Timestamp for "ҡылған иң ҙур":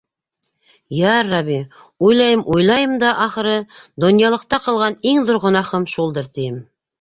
4.69-5.39